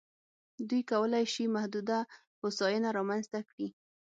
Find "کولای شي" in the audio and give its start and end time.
0.91-1.43